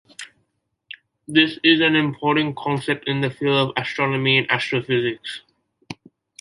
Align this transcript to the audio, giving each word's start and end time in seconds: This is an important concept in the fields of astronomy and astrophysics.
This 1.27 1.59
is 1.63 1.79
an 1.79 1.95
important 1.95 2.55
concept 2.57 3.07
in 3.07 3.21
the 3.21 3.29
fields 3.29 3.69
of 3.69 3.73
astronomy 3.83 4.39
and 4.39 4.49
astrophysics. 4.49 5.41